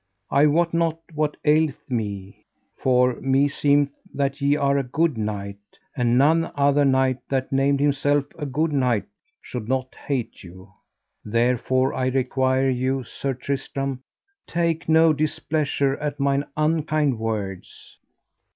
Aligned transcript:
I 0.31 0.47
wot 0.47 0.73
not 0.73 0.99
what 1.13 1.37
aileth 1.45 1.87
me, 1.91 2.47
for 2.75 3.17
meseemeth 3.21 3.95
that 4.15 4.41
ye 4.41 4.55
are 4.55 4.79
a 4.79 4.83
good 4.83 5.15
knight, 5.15 5.59
and 5.95 6.17
none 6.17 6.51
other 6.55 6.83
knight 6.85 7.19
that 7.29 7.51
named 7.51 7.79
himself 7.79 8.25
a 8.35 8.47
good 8.47 8.73
knight 8.73 9.05
should 9.43 9.67
not 9.69 9.93
hate 9.93 10.41
you; 10.43 10.71
therefore 11.23 11.93
I 11.93 12.07
require 12.07 12.67
you, 12.71 13.03
Sir 13.03 13.35
Tristram, 13.35 14.01
take 14.47 14.89
no 14.89 15.13
displeasure 15.13 15.95
at 15.97 16.19
mine 16.19 16.45
unkind 16.57 17.19
words. 17.19 17.99